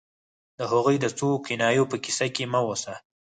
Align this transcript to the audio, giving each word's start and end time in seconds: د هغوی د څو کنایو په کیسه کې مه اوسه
د 0.57 0.59
هغوی 0.71 0.95
د 0.99 1.05
څو 1.17 1.27
کنایو 1.47 1.89
په 1.91 1.97
کیسه 2.03 2.27
کې 2.35 2.43
مه 2.51 2.59
اوسه 2.67 2.93